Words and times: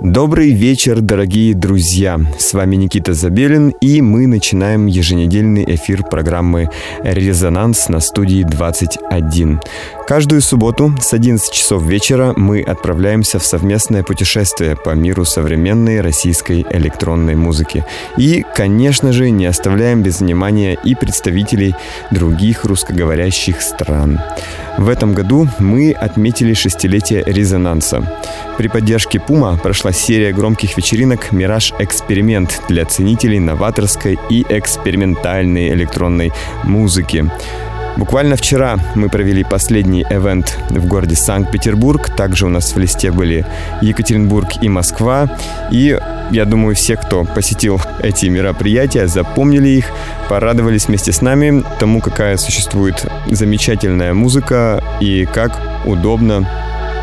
Добрый 0.00 0.52
вечер, 0.52 1.00
дорогие 1.00 1.54
друзья! 1.54 2.20
С 2.38 2.52
вами 2.52 2.76
Никита 2.76 3.14
Забелин, 3.14 3.70
и 3.80 4.00
мы 4.00 4.28
начинаем 4.28 4.86
еженедельный 4.86 5.64
эфир 5.74 6.04
программы 6.04 6.70
«Резонанс» 7.02 7.88
на 7.88 7.98
студии 7.98 8.44
21. 8.44 9.60
Каждую 10.06 10.40
субботу 10.40 10.94
с 11.00 11.12
11 11.12 11.52
часов 11.52 11.82
вечера 11.82 12.32
мы 12.36 12.62
отправляемся 12.62 13.40
в 13.40 13.44
совместное 13.44 14.04
путешествие 14.04 14.76
по 14.76 14.90
миру 14.90 15.24
современной 15.24 16.00
российской 16.00 16.64
электронной 16.70 17.34
музыки. 17.34 17.84
И, 18.16 18.44
конечно 18.54 19.12
же, 19.12 19.30
не 19.30 19.46
оставляем 19.46 20.04
без 20.04 20.20
внимания 20.20 20.78
и 20.84 20.94
представителей 20.94 21.74
других 22.12 22.64
русскоговорящих 22.64 23.60
стран. 23.60 24.20
В 24.78 24.88
этом 24.88 25.12
году 25.12 25.48
мы 25.58 25.90
отметили 25.90 26.54
шестилетие 26.54 27.24
резонанса. 27.26 28.08
При 28.56 28.68
поддержке 28.68 29.18
Пума 29.18 29.58
прошла 29.58 29.90
серия 29.92 30.32
громких 30.32 30.76
вечеринок 30.76 31.32
«Мираж 31.32 31.74
Эксперимент» 31.80 32.62
для 32.68 32.84
ценителей 32.84 33.40
новаторской 33.40 34.16
и 34.30 34.46
экспериментальной 34.48 35.70
электронной 35.70 36.32
музыки. 36.62 37.28
Буквально 37.98 38.36
вчера 38.36 38.78
мы 38.94 39.08
провели 39.08 39.42
последний 39.42 40.06
эвент 40.08 40.56
в 40.70 40.86
городе 40.86 41.16
Санкт-Петербург. 41.16 42.08
Также 42.16 42.46
у 42.46 42.48
нас 42.48 42.72
в 42.72 42.78
листе 42.78 43.10
были 43.10 43.44
Екатеринбург 43.82 44.62
и 44.62 44.68
Москва. 44.68 45.28
И 45.72 45.98
я 46.30 46.44
думаю, 46.44 46.76
все, 46.76 46.96
кто 46.96 47.24
посетил 47.24 47.80
эти 48.00 48.26
мероприятия, 48.26 49.08
запомнили 49.08 49.70
их, 49.70 49.86
порадовались 50.28 50.86
вместе 50.86 51.10
с 51.10 51.22
нами 51.22 51.64
тому, 51.80 52.00
какая 52.00 52.36
существует 52.36 53.04
замечательная 53.26 54.14
музыка 54.14 54.80
и 55.00 55.26
как 55.26 55.60
удобно 55.84 56.48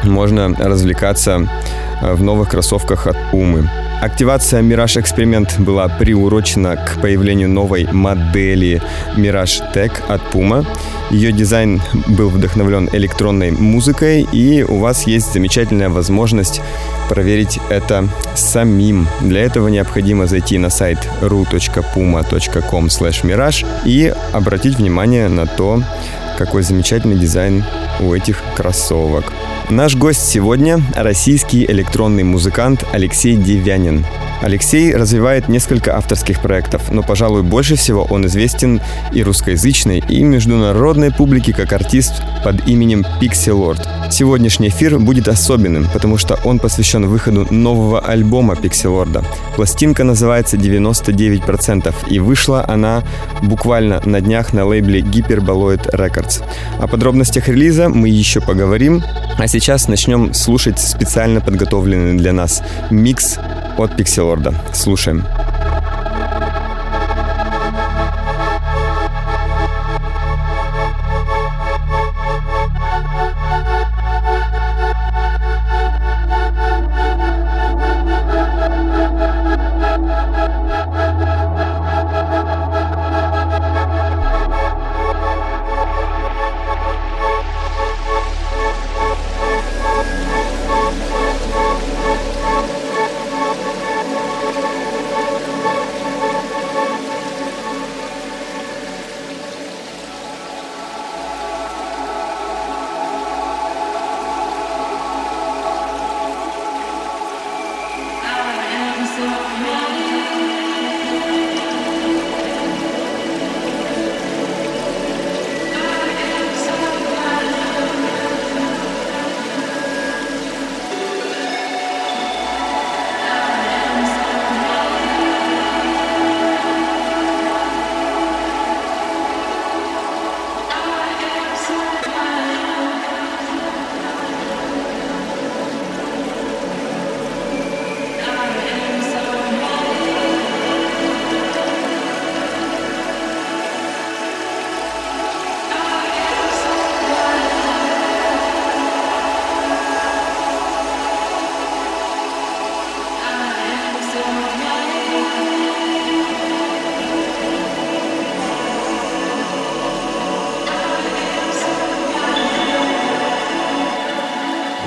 можно 0.05 0.55
развлекаться 0.57 1.45
в 2.01 2.23
новых 2.23 2.49
кроссовках 2.49 3.07
от 3.07 3.17
Пумы. 3.31 3.69
Активация 4.01 4.61
Mirage 4.61 5.01
Experiment 5.01 5.59
была 5.59 5.87
приурочена 5.87 6.75
к 6.75 7.01
появлению 7.01 7.49
новой 7.49 7.87
модели 7.91 8.81
Mirage 9.15 9.61
Tech 9.73 9.91
от 10.07 10.21
Puma. 10.33 10.65
Ее 11.11 11.31
дизайн 11.31 11.81
был 12.07 12.29
вдохновлен 12.29 12.89
электронной 12.93 13.51
музыкой, 13.51 14.27
и 14.31 14.63
у 14.63 14.77
вас 14.77 15.07
есть 15.07 15.33
замечательная 15.33 15.89
возможность 15.89 16.61
проверить 17.09 17.59
это 17.69 18.07
самим. 18.35 19.07
Для 19.21 19.41
этого 19.41 19.67
необходимо 19.69 20.27
зайти 20.27 20.57
на 20.57 20.69
сайт 20.69 20.99
ru.puma.com 21.21 22.85
mirage 22.85 23.65
и 23.85 24.13
обратить 24.33 24.77
внимание 24.77 25.27
на 25.29 25.45
то, 25.45 25.81
какой 26.37 26.63
замечательный 26.63 27.17
дизайн 27.17 27.63
у 27.99 28.13
этих 28.13 28.41
кроссовок. 28.55 29.25
Наш 29.69 29.95
гость 29.95 30.27
сегодня– 30.27 30.79
российский 30.95 31.65
электронный 31.65 32.23
музыкант 32.23 32.85
Алексей 32.93 33.35
Девянин. 33.35 34.05
Алексей 34.41 34.93
развивает 34.93 35.47
несколько 35.47 35.97
авторских 35.97 36.39
проектов, 36.39 36.91
но, 36.91 37.01
пожалуй, 37.01 37.41
больше 37.41 37.75
всего 37.75 38.03
он 38.03 38.27
известен 38.27 38.79
и 39.11 39.23
русскоязычной, 39.23 40.03
и 40.07 40.23
международной 40.23 41.11
публике 41.11 41.53
как 41.53 41.73
артист 41.73 42.21
под 42.43 42.67
именем 42.67 43.05
Pixie 43.19 43.53
Lord. 43.53 43.79
Сегодняшний 44.11 44.67
эфир 44.67 44.99
будет 44.99 45.27
особенным, 45.27 45.87
потому 45.91 46.17
что 46.17 46.37
он 46.43 46.59
посвящен 46.59 47.07
выходу 47.07 47.47
нового 47.49 48.01
альбома 48.01 48.53
Pixie 48.53 48.91
Lord. 48.91 49.25
Пластинка 49.55 50.03
называется 50.03 50.57
«99%», 50.57 51.93
и 52.07 52.19
вышла 52.19 52.63
она 52.67 53.03
буквально 53.41 54.01
на 54.05 54.21
днях 54.21 54.53
на 54.53 54.65
лейбле 54.65 54.99
Hyperboloid 54.99 55.89
Records. 55.91 56.24
О 56.79 56.87
подробностях 56.87 57.47
релиза 57.47 57.89
мы 57.89 58.09
еще 58.09 58.41
поговорим, 58.41 59.03
а 59.37 59.47
сейчас 59.47 59.87
начнем 59.87 60.33
слушать 60.33 60.79
специально 60.79 61.41
подготовленный 61.41 62.17
для 62.17 62.33
нас 62.33 62.61
микс 62.89 63.37
от 63.77 63.95
Пикселорда. 63.95 64.53
Слушаем. 64.73 65.23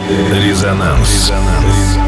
Резонанс. 0.08 1.08
Резонанс. 1.08 2.07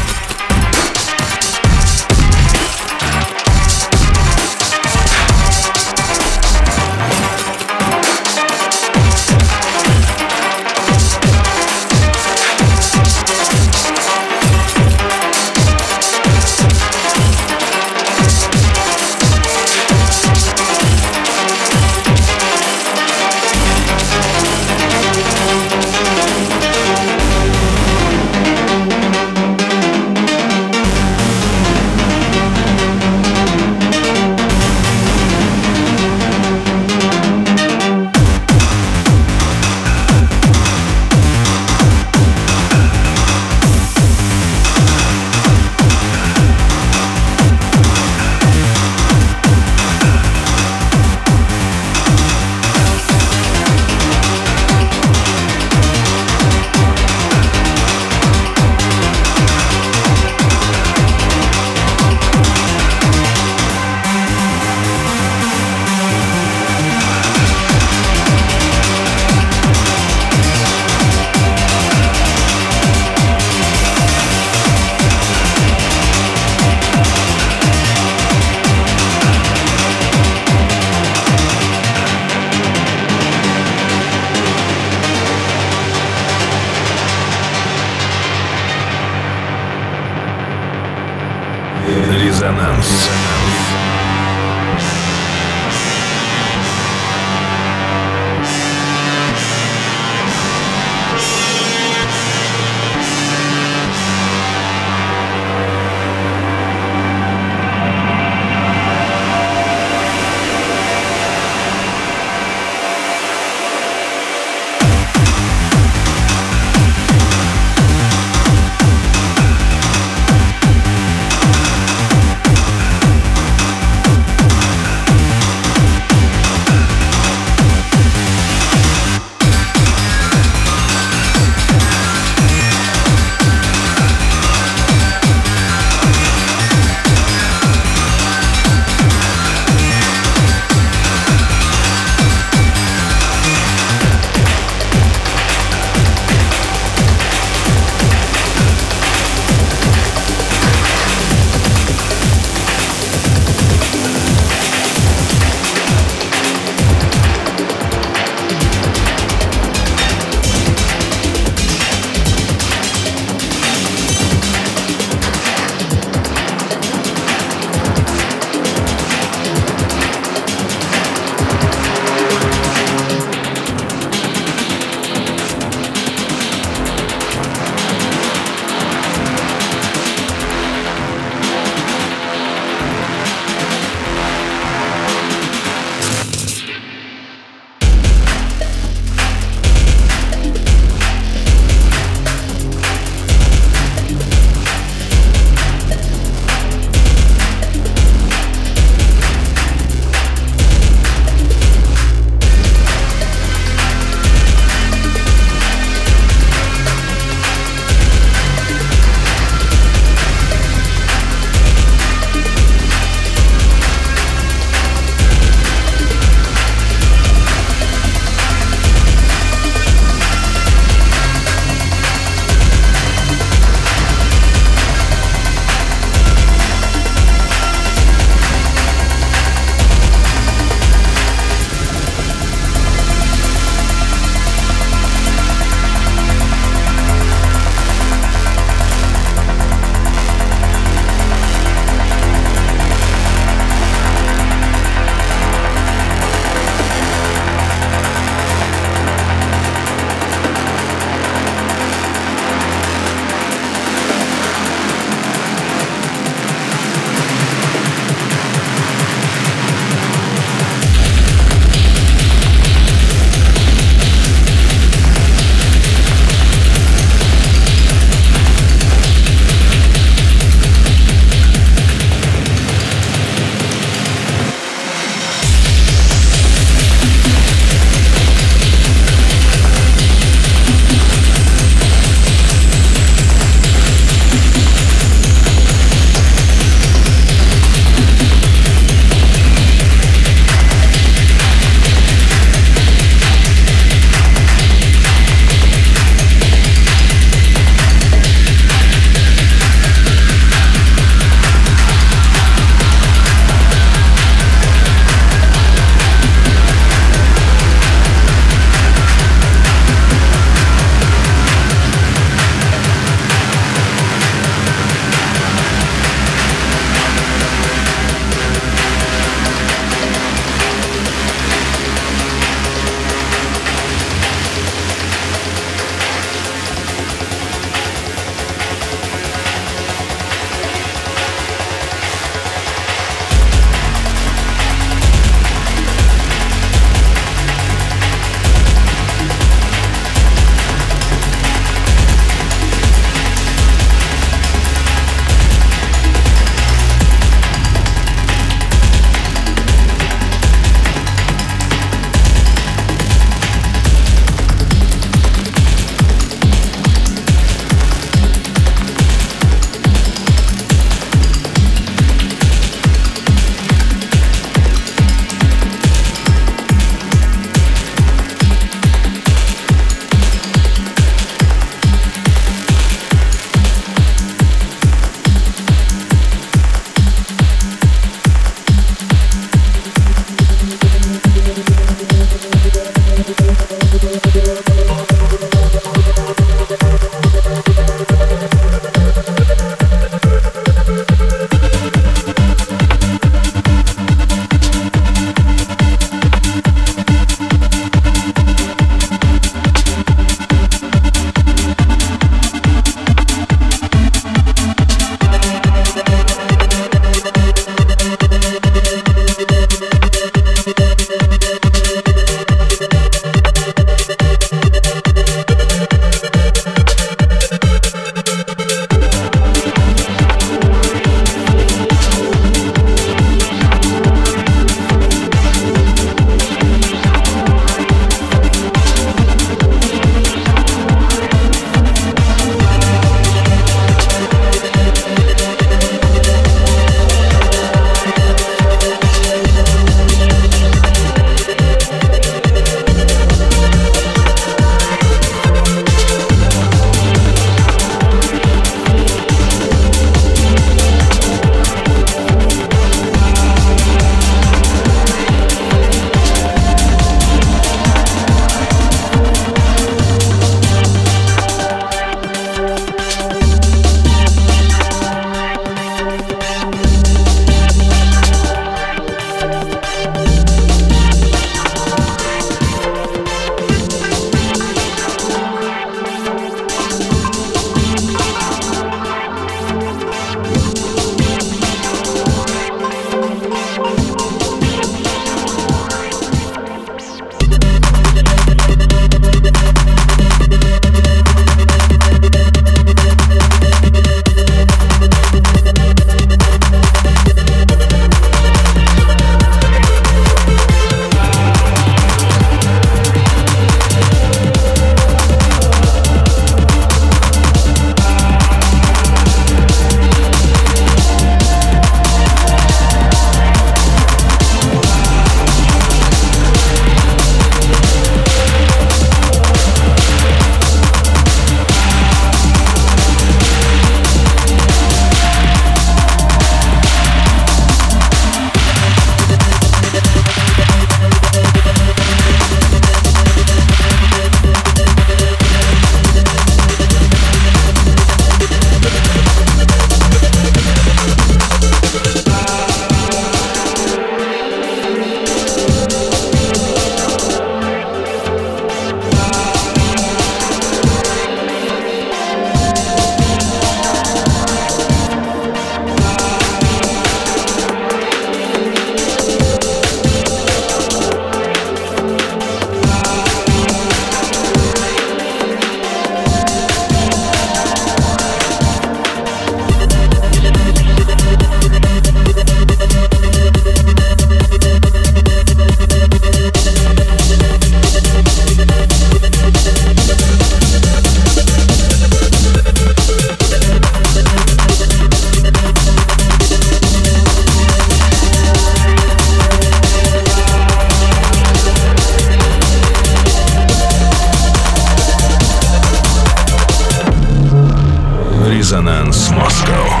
Резонанс 598.56 599.30
Москва. 599.32 600.00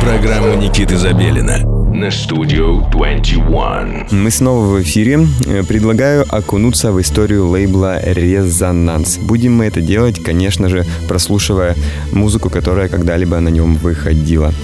Программа 0.00 0.54
Никиты 0.54 0.96
Забелина 0.96 1.58
на 1.92 2.10
Studio 2.10 2.88
21. 2.92 4.06
Мы 4.12 4.30
снова 4.30 4.66
в 4.66 4.80
эфире. 4.82 5.26
Э, 5.46 5.64
предлагаю 5.64 6.24
окунуться 6.28 6.92
в 6.92 7.00
историю 7.00 7.48
лейбла 7.48 8.00
«Резонанс». 8.00 9.18
Будем 9.18 9.56
мы 9.56 9.64
это 9.64 9.80
делать, 9.80 10.22
конечно 10.22 10.68
же, 10.68 10.86
прослушивая 11.08 11.74
музыку, 12.12 12.50
которая 12.50 12.88
когда-либо 12.88 13.40
на 13.40 13.48
нем 13.48 13.74
выходила. 13.74 14.54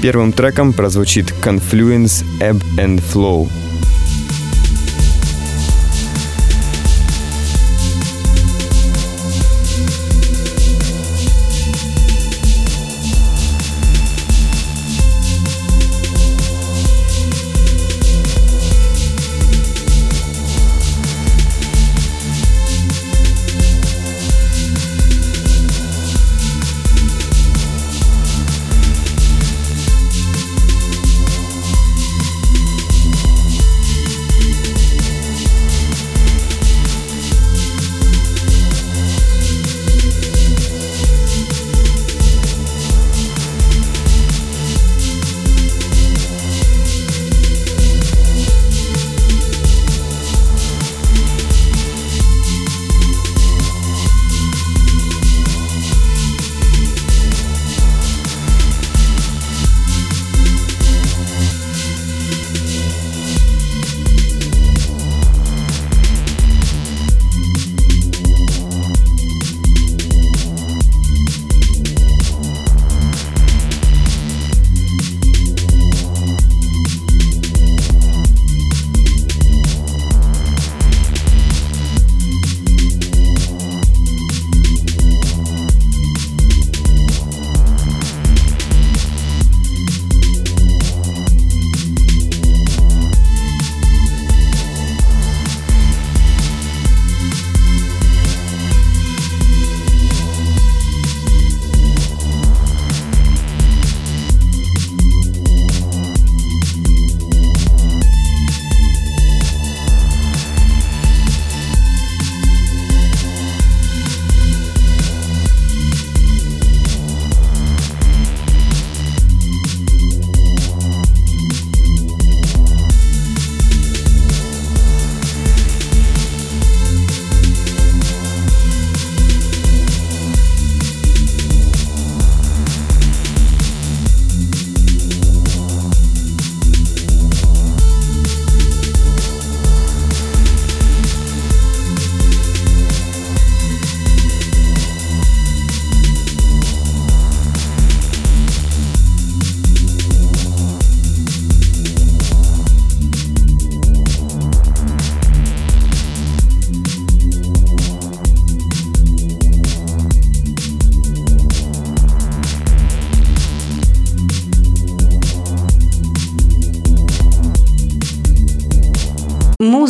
Первым 0.00 0.32
треком 0.32 0.72
прозвучит 0.72 1.34
«Confluence 1.42 2.24
Ebb 2.38 2.62
and 2.78 3.02
Flow» 3.12 3.48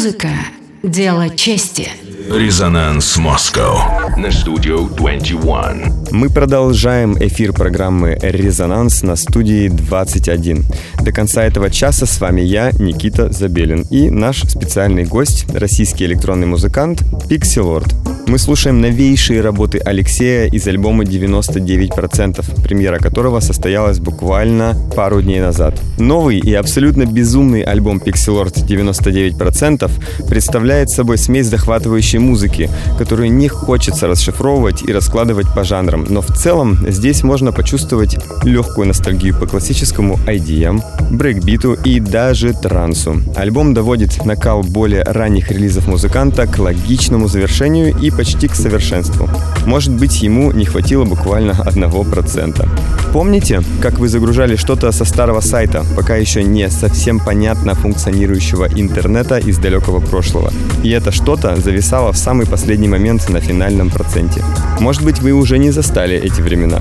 Музыка– 0.05 0.29
дело 0.83 1.31
чести. 1.31 1.89
Резонанс 2.31 3.17
Москва 3.17 4.11
на 4.19 4.31
студию 4.33 4.91
21. 4.95 6.11
Мы 6.11 6.29
продолжаем 6.29 7.17
эфир 7.19 7.55
программы 7.55 8.19
«Резонанс» 8.21 9.03
на 9.03 9.17
студии 9.17 9.69
21. 9.69 10.67
До 11.01 11.11
конца 11.11 11.43
этого 11.43 11.71
часа 11.71 12.05
с 12.05 12.21
вами 12.21 12.43
я, 12.43 12.71
Никита 12.73 13.33
Забелин, 13.33 13.87
и 13.91 14.11
наш 14.11 14.43
специальный 14.43 15.05
гость, 15.05 15.47
российский 15.55 16.05
электронный 16.05 16.49
музыкант 16.49 17.01
Pixelord. 17.31 18.04
Мы 18.27 18.39
слушаем 18.39 18.81
новейшие 18.81 19.43
работы 19.43 19.79
Алексея 19.79 20.47
из 20.47 20.67
альбома 20.67 21.05
99%, 21.05 22.63
премьера 22.63 22.99
которого 22.99 23.41
состоялась 23.41 23.99
буквально 23.99 24.75
пару 24.97 25.21
дней 25.21 25.41
назад. 25.41 25.79
Новый 25.99 26.39
и 26.39 26.55
абсолютно 26.55 27.05
безумный 27.05 27.63
альбом 27.63 27.99
Pixelord 27.99 28.67
99% 28.67 29.91
представляет 30.27 30.91
собой 30.91 31.19
смесь 31.19 31.47
захватывающей 31.47 32.19
музыки, 32.19 32.71
которую 32.99 33.31
не 33.31 33.49
хочется 33.49 34.07
расшифровывать 34.09 34.83
и 34.83 34.93
раскладывать 34.93 35.53
по 35.55 35.63
жанрам, 35.63 36.07
но 36.09 36.23
в 36.23 36.29
целом 36.29 36.79
здесь 36.89 37.23
можно 37.23 37.53
почувствовать 37.53 38.17
легкую 38.43 38.89
ностальгию 38.89 39.39
по 39.39 39.47
классическому 39.47 40.19
IDM, 40.27 40.83
брейкбиту 41.11 41.75
и 41.75 42.01
даже 42.01 42.55
трансу. 42.55 43.21
Альбом 43.37 43.75
доводит 43.75 44.25
накал 44.25 44.63
более 44.63 45.03
ранних 45.03 45.51
релизов 45.51 45.87
музыканта 45.87 46.47
к 46.47 46.59
логичному 46.59 47.29
завершению 47.29 47.95
и 48.01 48.14
почти 48.17 48.49
к 48.49 48.55
совершенству. 48.55 49.29
Может 49.67 49.93
быть, 49.93 50.23
ему 50.23 50.53
не 50.53 50.65
хватило 50.65 51.05
буквально 51.05 51.53
1%. 51.53 52.69
Помните, 53.13 53.63
как 53.81 53.99
вы 53.99 54.09
загружали 54.09 54.57
что-то 54.57 54.93
со 54.93 55.05
старого 55.05 55.41
сайта, 55.41 55.85
пока 55.97 56.17
еще 56.17 56.43
не 56.43 56.71
совсем 56.71 57.21
понятно 57.21 57.75
функционирующего 57.75 58.69
интернета 58.75 59.39
из 59.39 59.59
далекого 59.59 60.01
прошлого? 60.01 60.53
И 60.83 60.91
это 60.91 61.13
что-то 61.13 61.57
зависало 61.57 62.13
в 62.13 62.17
самый 62.17 62.47
последний 62.47 62.89
момент 62.89 63.29
на 63.31 63.41
финальном 63.41 63.91
проценте. 63.91 64.45
Может 64.81 65.03
быть, 65.03 65.21
вы 65.21 65.33
уже 65.33 65.59
не 65.59 65.71
застали 65.71 66.17
эти 66.17 66.43
времена. 66.43 66.81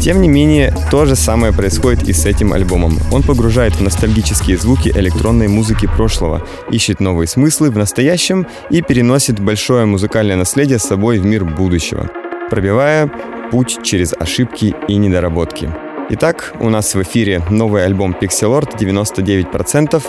Тем 0.00 0.22
не 0.22 0.28
менее, 0.28 0.74
то 0.90 1.04
же 1.04 1.14
самое 1.14 1.52
происходит 1.52 2.08
и 2.08 2.14
с 2.14 2.24
этим 2.24 2.54
альбомом. 2.54 2.98
Он 3.12 3.22
погружает 3.22 3.74
в 3.74 3.82
ностальгические 3.82 4.56
звуки 4.56 4.88
электронной 4.88 5.46
музыки 5.48 5.86
прошлого, 5.86 6.42
ищет 6.70 7.00
новые 7.00 7.28
смыслы 7.28 7.70
в 7.70 7.76
настоящем 7.76 8.46
и 8.70 8.80
переносит 8.80 9.38
большое 9.40 9.84
музыкальное 9.84 10.36
наследие 10.36 10.78
с 10.78 10.84
собой 10.84 11.18
в 11.18 11.26
мир 11.26 11.44
будущего, 11.44 12.10
пробивая 12.48 13.10
путь 13.50 13.78
через 13.82 14.14
ошибки 14.18 14.74
и 14.88 14.96
недоработки. 14.96 15.70
Итак, 16.08 16.54
у 16.60 16.70
нас 16.70 16.94
в 16.94 17.02
эфире 17.02 17.42
новый 17.50 17.84
альбом 17.84 18.16
Pixelord 18.18 18.78
99%. 18.78 20.02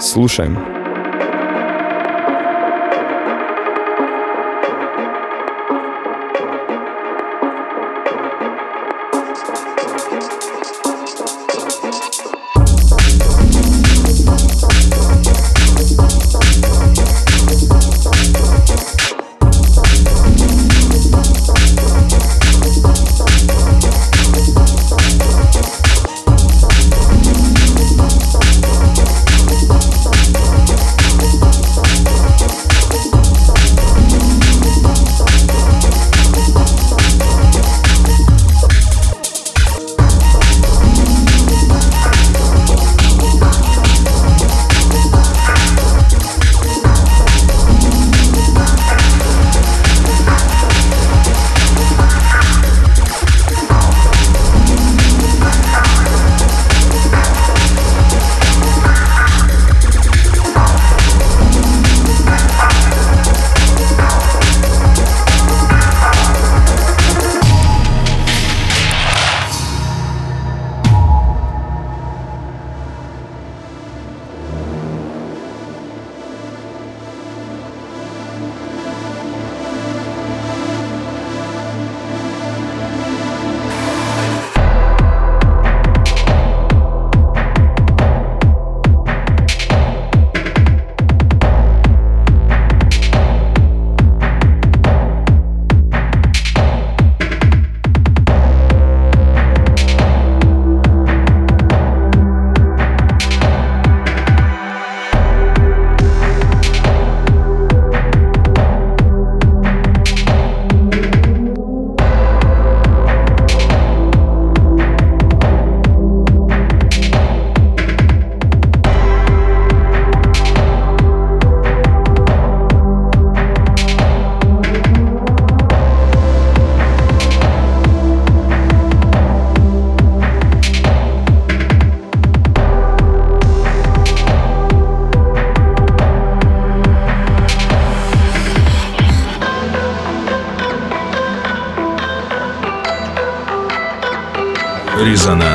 Слушаем. 0.00 0.83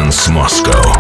Резонанс 0.10 0.30
Москва. 0.30 0.99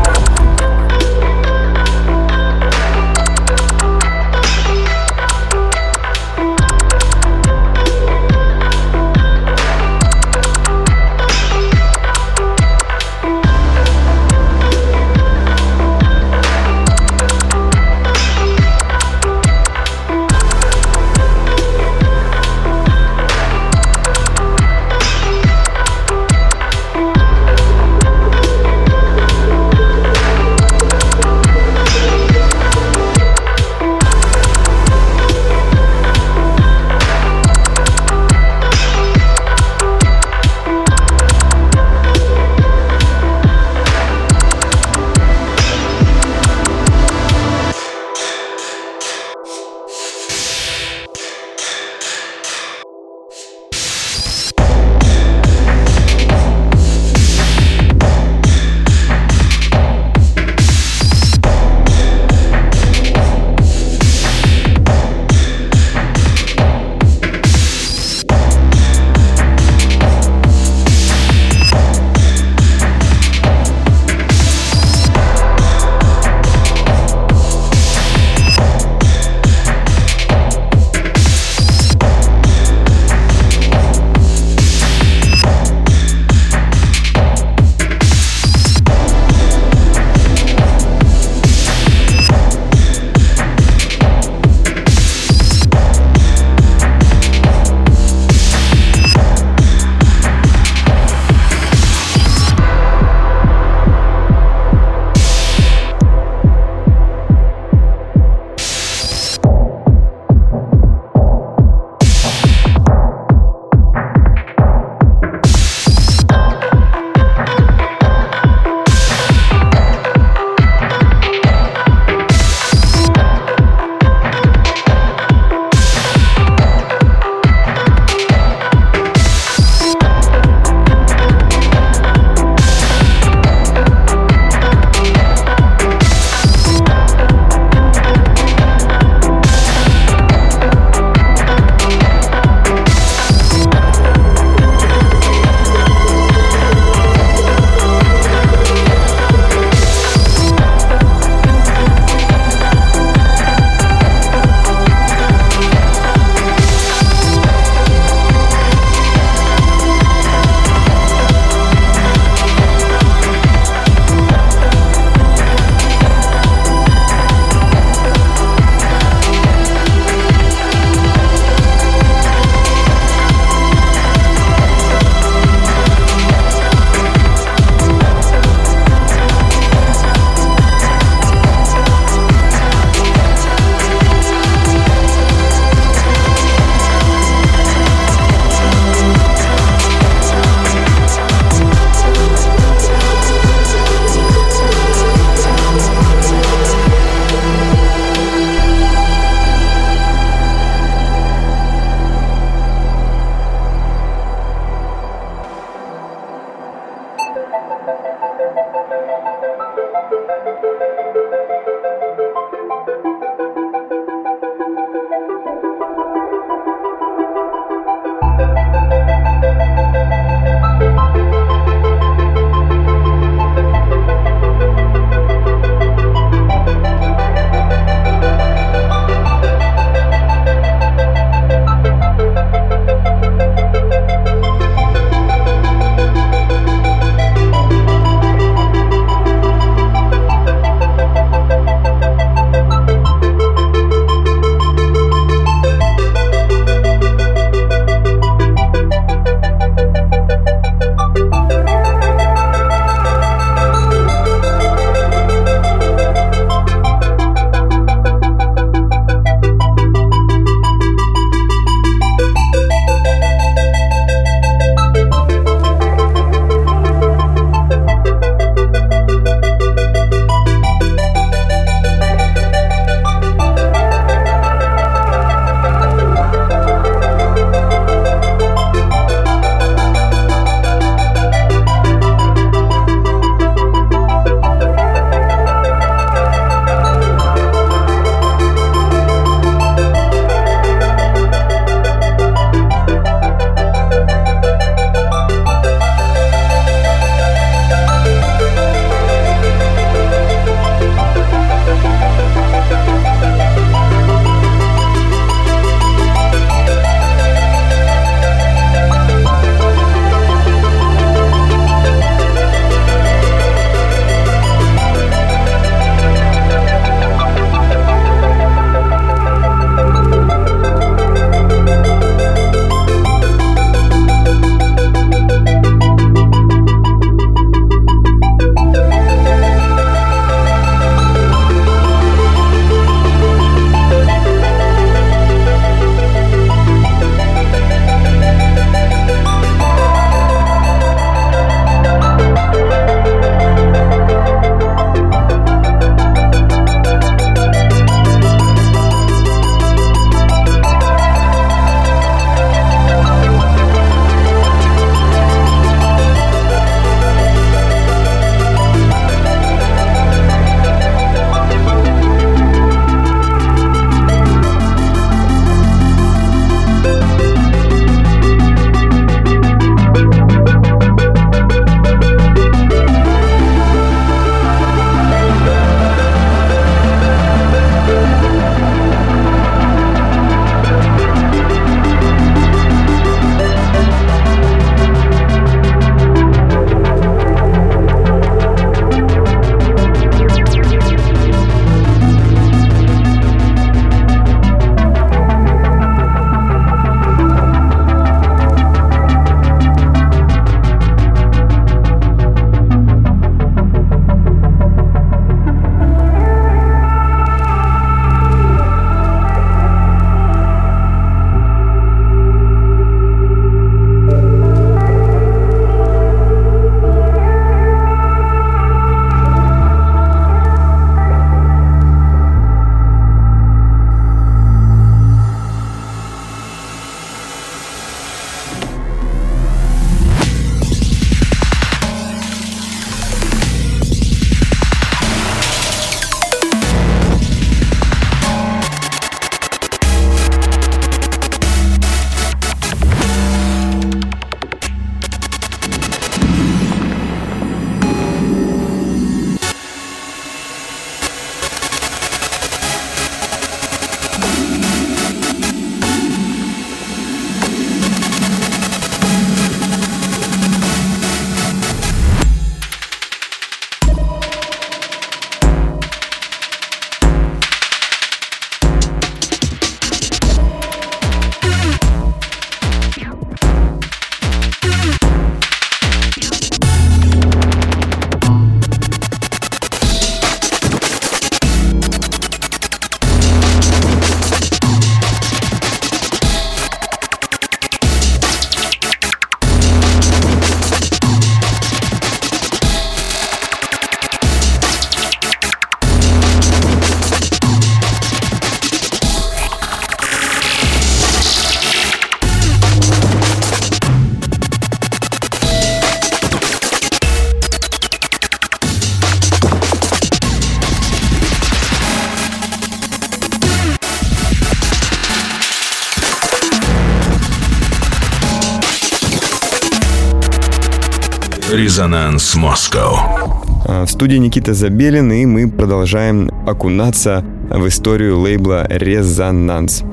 Резонанс 521.59 522.35
Москва. 522.37 523.43
В 523.65 523.85
студии 523.87 524.15
Никита 524.15 524.53
Забелин, 524.53 525.11
и 525.11 525.25
мы 525.25 525.51
продолжаем 525.51 526.31
окунаться 526.47 527.21
в 527.49 527.67
историю 527.67 528.17
лейбла 528.17 528.65
«Резонанс». 528.69 529.83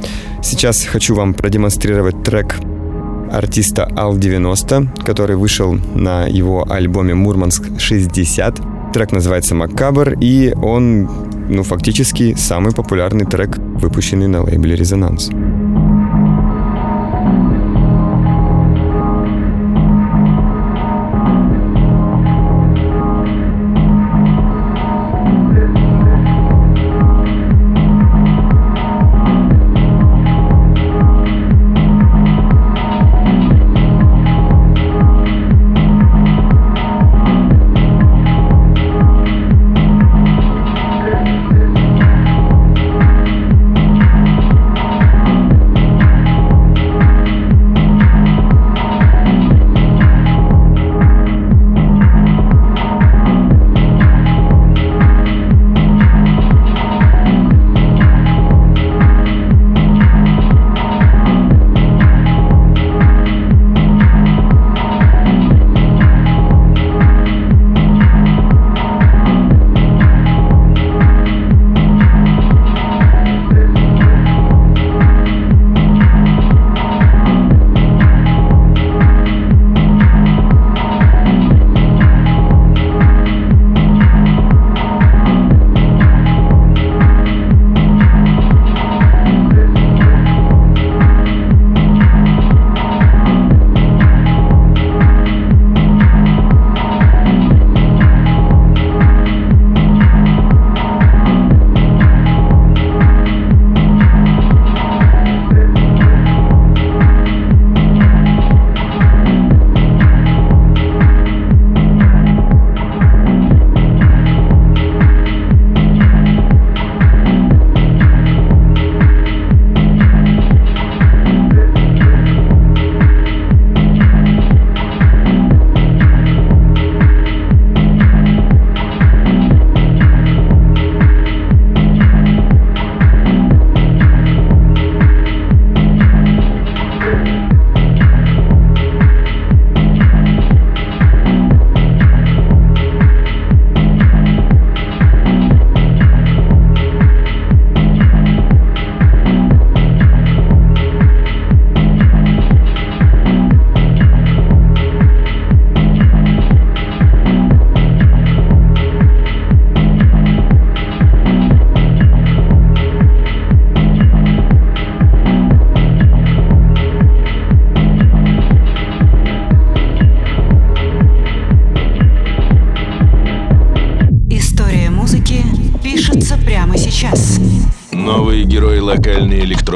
Сейчас 0.45 0.85
хочу 0.85 1.17
вам 1.17 1.35
продемонстрировать 1.35 2.23
трек 2.23 2.55
артиста 3.33 3.91
Ал-90, 3.97 5.03
который 5.05 5.35
вышел 5.35 5.77
на 5.97 6.29
его 6.29 6.65
альбоме 6.71 7.15
«Мурманск-60». 7.15 8.93
Трек 8.93 9.11
называется 9.11 9.57
«Маккабр», 9.57 10.17
и 10.21 10.55
он, 10.55 11.11
ну, 11.49 11.65
фактически 11.65 12.37
самый 12.39 12.75
популярный 12.75 13.25
трек, 13.25 13.59
выпущенный 13.59 14.29
на 14.29 14.45
лейбле 14.45 14.77
«Резонанс». 14.77 15.31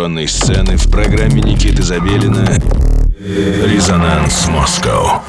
Электронной 0.00 0.28
сцены 0.28 0.78
в 0.78 0.90
программе 0.90 1.42
Никиты 1.42 1.82
Забелина 1.82 2.56
«Резонанс 3.18 4.48
Москва». 4.48 5.22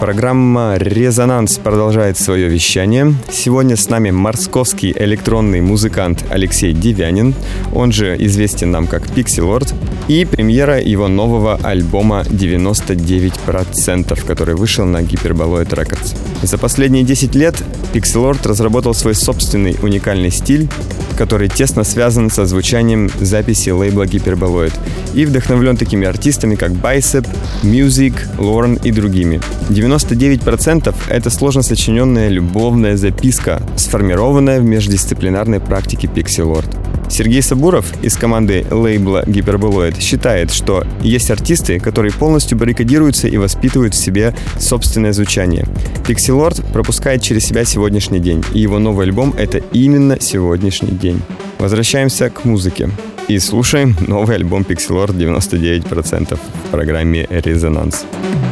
Программа 0.00 0.76
«Резонанс» 0.78 1.58
продолжает 1.58 2.16
свое 2.16 2.48
вещание. 2.48 3.14
Сегодня 3.30 3.76
с 3.76 3.90
нами 3.90 4.10
московский 4.10 4.94
электронный 4.98 5.60
музыкант 5.60 6.24
Алексей 6.30 6.72
Девянин, 6.72 7.34
он 7.74 7.92
же 7.92 8.16
известен 8.24 8.70
нам 8.70 8.86
как 8.86 9.06
Lord, 9.38 9.74
и 10.08 10.24
премьера 10.24 10.80
его 10.80 11.08
нового 11.08 11.60
альбома 11.62 12.22
«99%», 12.22 14.26
который 14.26 14.54
вышел 14.54 14.86
на 14.86 15.02
Hyperboloid 15.02 15.68
Records. 15.68 16.16
За 16.42 16.56
последние 16.56 17.04
10 17.04 17.34
лет 17.34 17.62
Lord 18.16 18.48
разработал 18.48 18.94
свой 18.94 19.14
собственный 19.14 19.76
уникальный 19.82 20.30
стиль, 20.30 20.70
который 21.16 21.48
тесно 21.48 21.84
связан 21.84 22.30
со 22.30 22.46
звучанием 22.46 23.10
записи 23.20 23.70
лейбла 23.70 24.04
Hyperboloid 24.04 24.72
и 25.14 25.24
вдохновлен 25.24 25.76
такими 25.76 26.06
артистами, 26.06 26.54
как 26.54 26.72
Bicep, 26.72 27.26
Music, 27.62 28.14
Lauren 28.38 28.80
и 28.82 28.90
другими. 28.90 29.40
99%— 29.68 30.94
это 31.08 31.30
сложно 31.30 31.62
сочиненная 31.62 32.28
любовная 32.28 32.96
записка, 32.96 33.60
сформированная 33.76 34.60
в 34.60 34.64
междисциплинарной 34.64 35.60
практике 35.60 36.08
Pixie 36.08 36.44
Lord. 36.44 37.01
Сергей 37.12 37.42
Сабуров 37.42 37.92
из 38.02 38.16
команды 38.16 38.64
лейбла 38.70 39.22
Hyperboloid 39.26 40.00
считает, 40.00 40.50
что 40.50 40.86
есть 41.02 41.30
артисты, 41.30 41.78
которые 41.78 42.10
полностью 42.10 42.56
баррикадируются 42.56 43.28
и 43.28 43.36
воспитывают 43.36 43.92
в 43.92 43.98
себе 43.98 44.34
собственное 44.58 45.12
звучание. 45.12 45.66
Lord 46.06 46.72
пропускает 46.72 47.20
через 47.20 47.44
себя 47.44 47.66
сегодняшний 47.66 48.18
день, 48.18 48.42
и 48.54 48.60
его 48.60 48.78
новый 48.78 49.04
альбом— 49.04 49.34
это 49.36 49.58
именно 49.58 50.18
сегодняшний 50.20 50.92
день. 50.92 51.20
Возвращаемся 51.58 52.30
к 52.30 52.46
музыке 52.46 52.88
и 53.28 53.38
слушаем 53.38 53.94
новый 54.08 54.36
альбом 54.36 54.62
Pixie 54.62 54.88
Lord 54.88 55.14
99% 55.14 56.38
в 56.38 56.70
программе 56.70 57.26
«Резонанс». 57.28 58.06
Резонанс. 58.06 58.51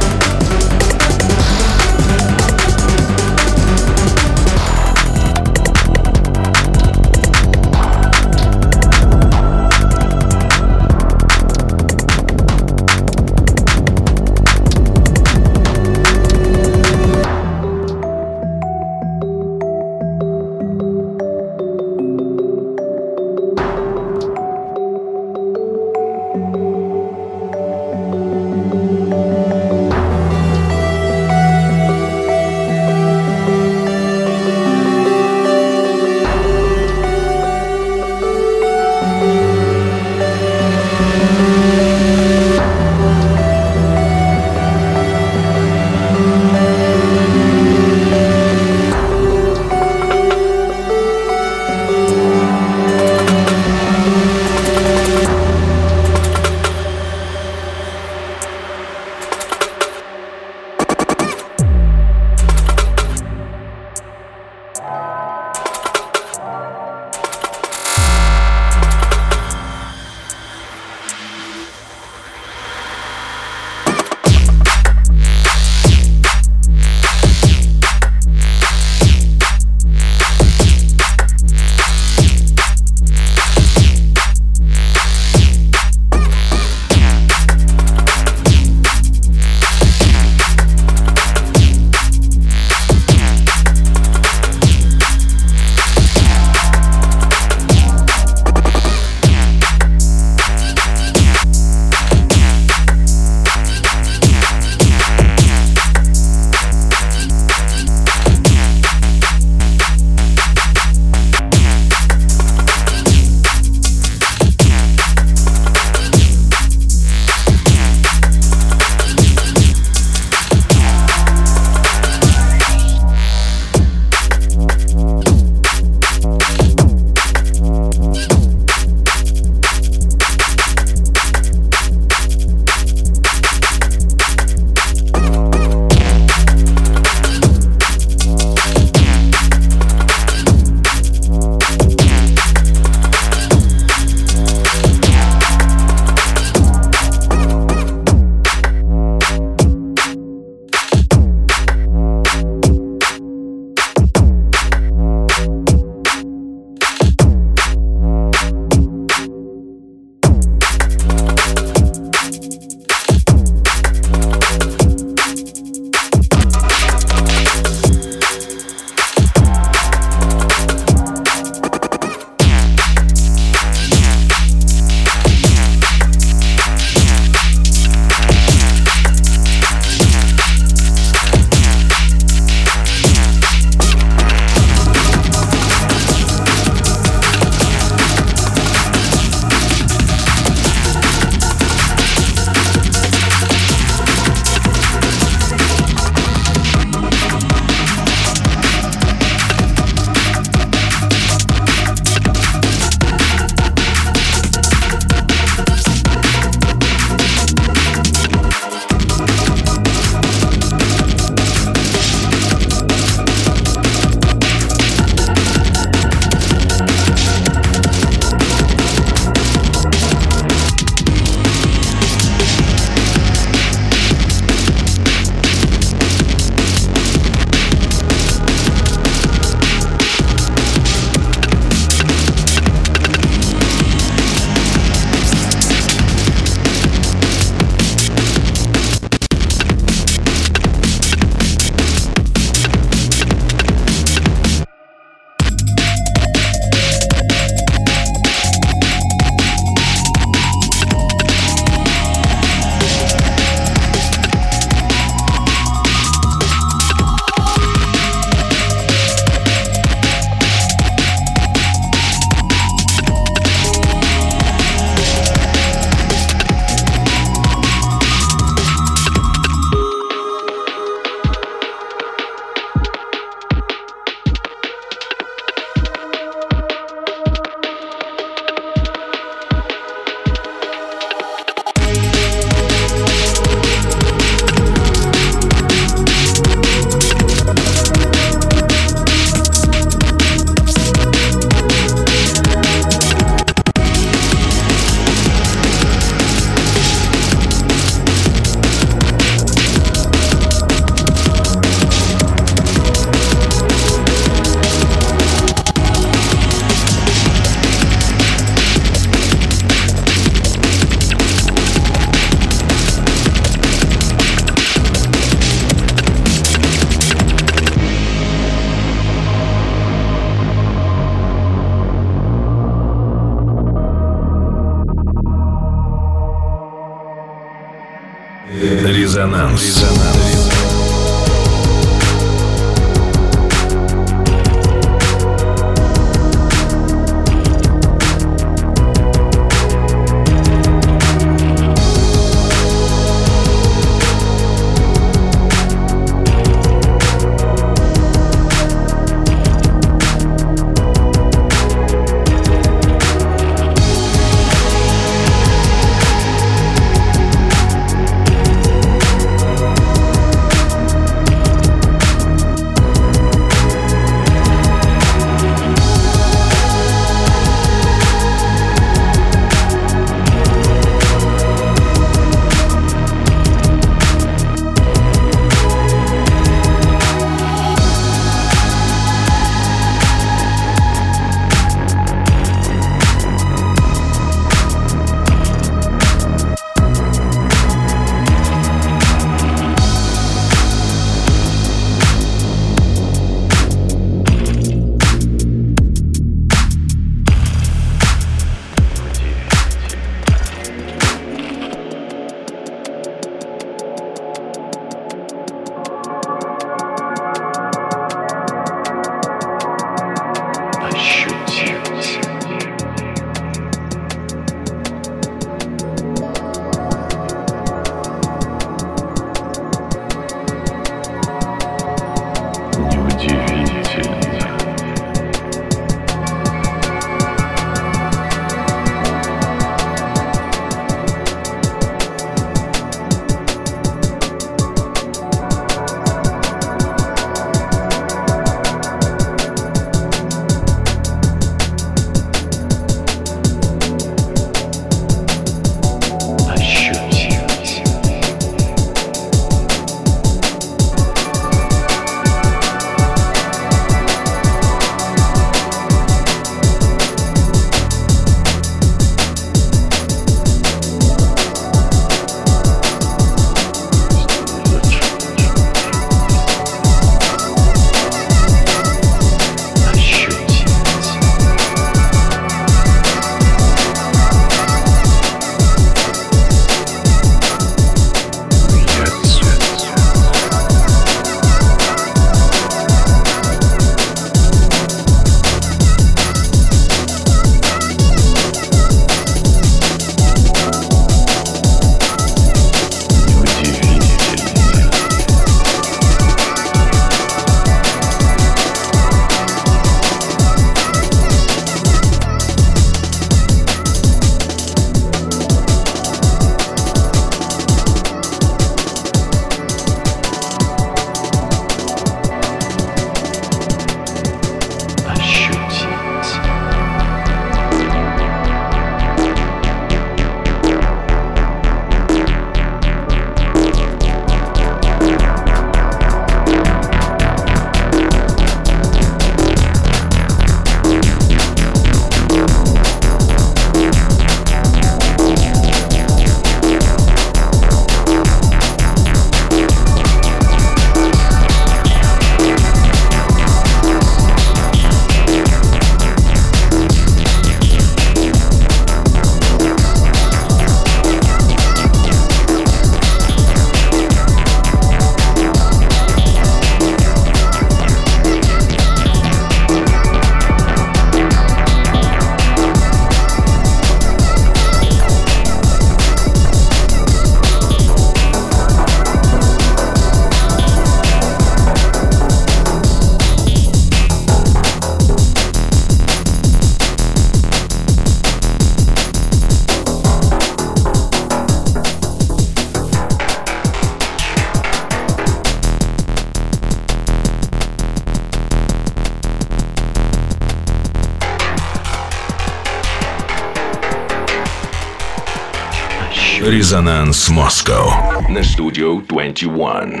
Резонанс 596.72 597.28
Москва 597.28 598.22
на 598.30 598.42
студию 598.42 599.04
21. 599.06 600.00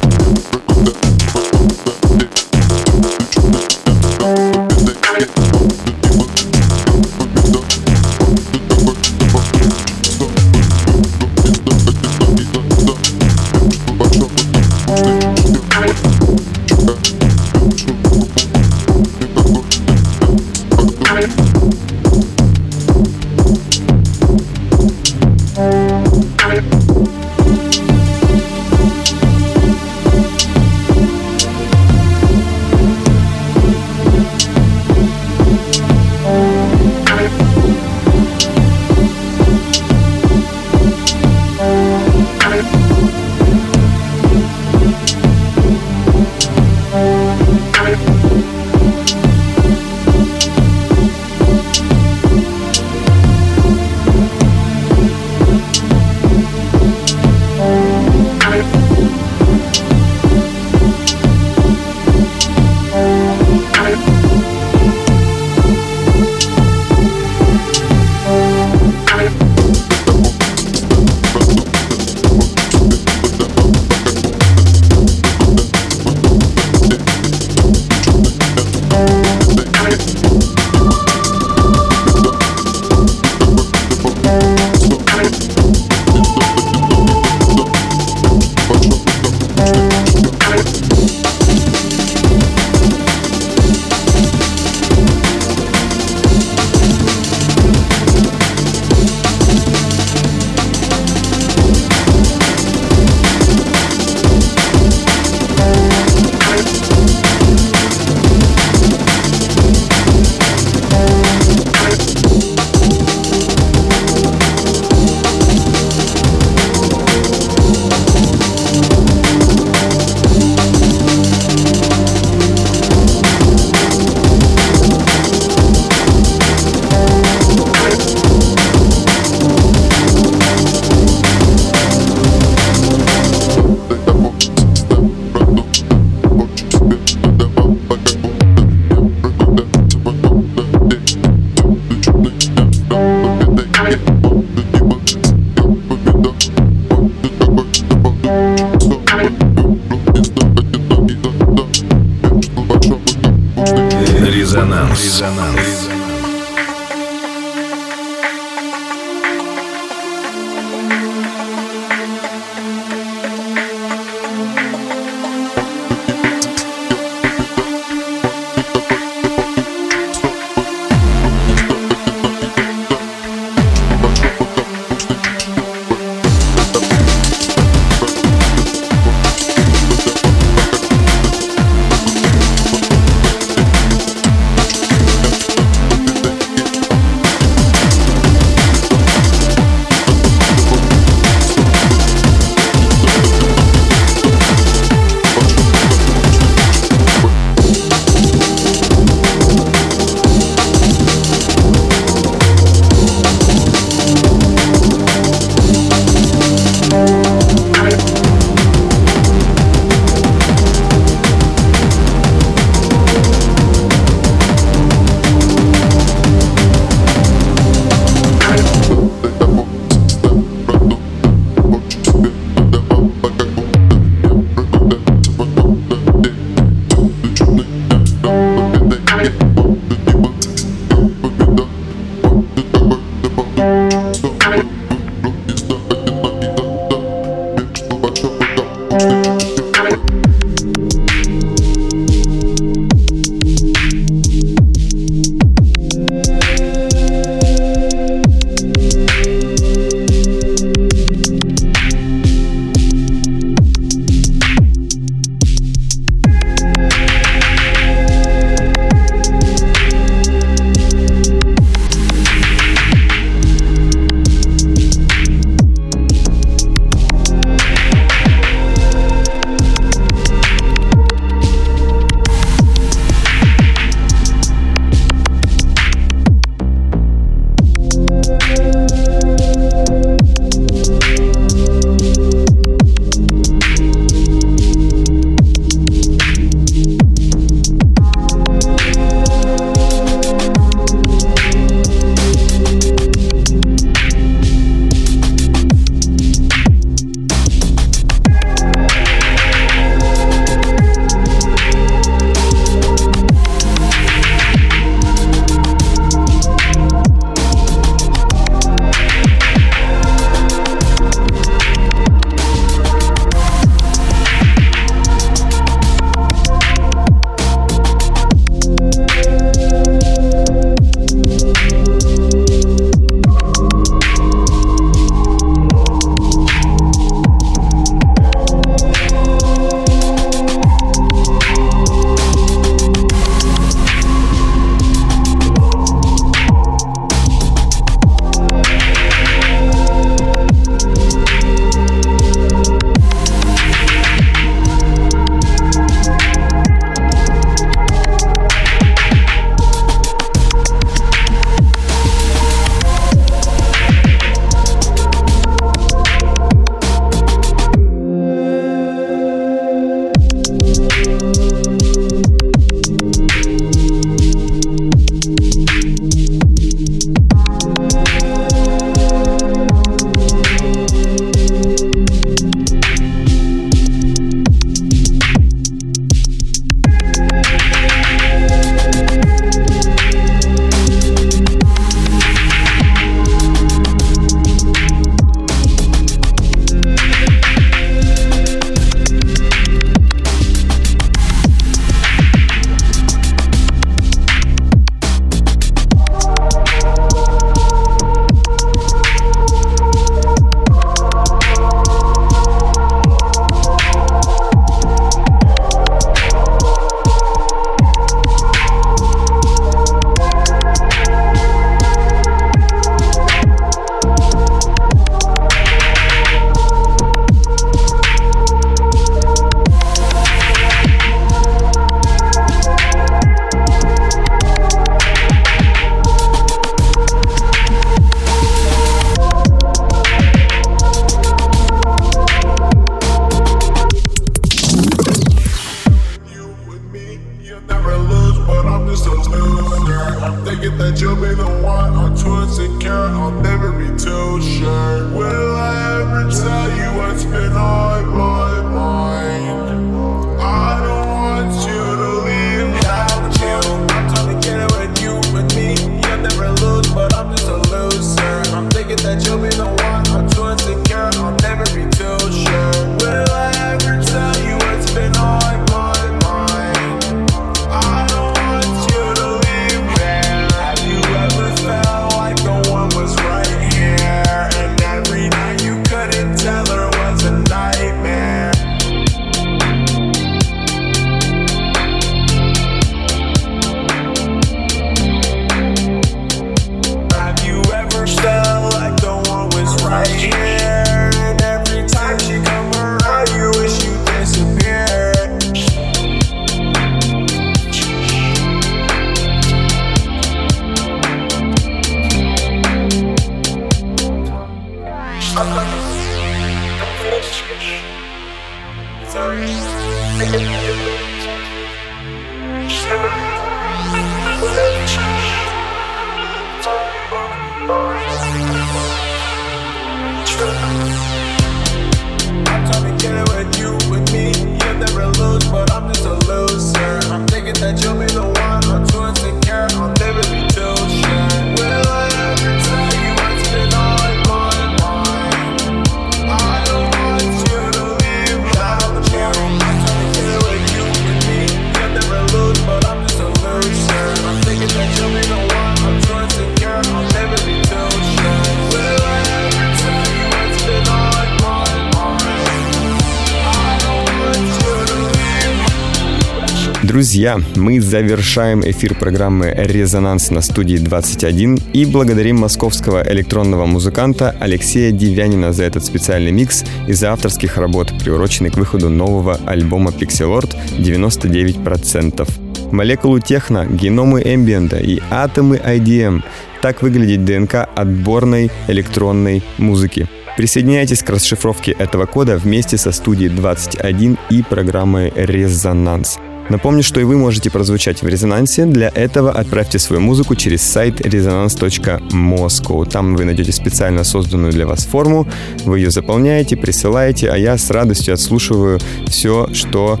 Друзья, 557.10 557.40
мы 557.56 557.80
завершаем 557.80 558.60
эфир 558.60 558.94
программы 558.94 559.52
«Резонанс» 559.52 560.30
на 560.30 560.40
студии 560.40 560.76
21 560.76 561.58
и 561.72 561.84
благодарим 561.84 562.38
московского 562.38 563.02
электронного 563.04 563.66
музыканта 563.66 564.36
Алексея 564.38 564.92
Девянина 564.92 565.52
за 565.52 565.64
этот 565.64 565.84
специальный 565.84 566.30
микс 566.30 566.64
из 566.86 567.02
авторских 567.02 567.56
работ, 567.56 567.92
приуроченный 567.98 568.50
к 568.50 568.56
выходу 568.56 568.90
нового 568.90 569.40
альбома 569.44 569.90
Pixelord 569.90 570.54
99%. 570.78 572.70
Молекулу 572.70 573.18
техно, 573.18 573.66
геномы 573.66 574.22
эмбиента 574.24 574.78
и 574.78 575.00
атомы 575.10 575.56
IDM– 575.56 576.22
так 576.62 576.80
выглядит 576.80 577.24
ДНК 577.24 577.68
отборной 577.74 578.52
электронной 578.68 579.42
музыки. 579.58 580.06
Присоединяйтесь 580.36 581.02
к 581.02 581.10
расшифровке 581.10 581.72
этого 581.72 582.06
кода 582.06 582.36
вместе 582.36 582.76
со 582.76 582.92
студией 582.92 583.30
21 583.30 584.16
и 584.30 584.42
программой 584.44 585.12
«Резонанс». 585.16 586.18
Напомню, 586.50 586.82
что 586.82 587.00
и 587.00 587.04
вы 587.04 587.16
можете 587.16 587.48
прозвучать 587.48 588.02
в 588.02 588.08
резонансе. 588.08 588.66
Для 588.66 588.88
этого 588.88 589.30
отправьте 589.30 589.78
свою 589.78 590.02
музыку 590.02 590.34
через 590.34 590.62
сайт 590.62 591.00
resonance.moscow. 591.00 592.90
Там 592.90 593.14
вы 593.14 593.24
найдете 593.24 593.52
специально 593.52 594.02
созданную 594.02 594.52
для 594.52 594.66
вас 594.66 594.84
форму. 594.84 595.28
Вы 595.64 595.78
ее 595.78 595.92
заполняете, 595.92 596.56
присылаете, 596.56 597.30
а 597.30 597.36
я 597.36 597.56
с 597.56 597.70
радостью 597.70 598.14
отслушиваю 598.14 598.80
все, 599.06 599.48
что 599.54 600.00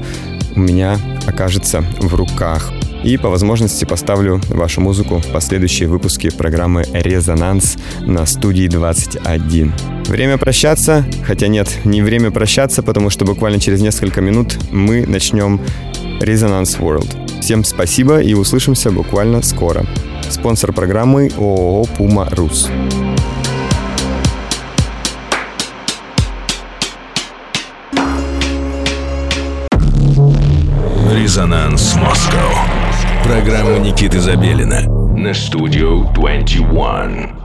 у 0.56 0.60
меня 0.60 0.98
окажется 1.26 1.84
в 2.00 2.14
руках. 2.16 2.72
И 3.04 3.16
по 3.16 3.30
возможности 3.30 3.84
поставлю 3.84 4.40
вашу 4.48 4.80
музыку 4.80 5.18
в 5.18 5.26
последующие 5.28 5.88
выпуски 5.88 6.30
программы 6.30 6.84
«Резонанс» 6.92 7.76
на 8.00 8.26
студии 8.26 8.66
21. 8.66 9.72
Время 10.06 10.36
прощаться, 10.36 11.06
хотя 11.24 11.46
нет, 11.46 11.68
не 11.84 12.02
время 12.02 12.30
прощаться, 12.30 12.82
потому 12.82 13.08
что 13.08 13.24
буквально 13.24 13.60
через 13.60 13.80
несколько 13.80 14.20
минут 14.20 14.58
мы 14.70 15.06
начнем 15.06 15.60
Резонанс 16.20 16.76
World. 16.76 17.40
Всем 17.40 17.64
спасибо 17.64 18.20
и 18.20 18.34
услышимся 18.34 18.90
буквально 18.90 19.40
скоро. 19.42 19.84
Спонсор 20.28 20.72
программы 20.72 21.30
ООО 21.36 21.84
«Пума 21.96 22.28
Рус». 22.32 22.68
Резонанс 31.10 31.96
Москва. 31.96 32.66
Программа 33.24 33.78
Никиты 33.78 34.20
Забелина 34.20 34.82
на 35.16 35.32
студию 35.32 36.10
21. 36.14 37.39